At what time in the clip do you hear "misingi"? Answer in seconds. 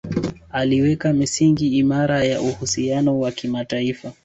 1.13-1.67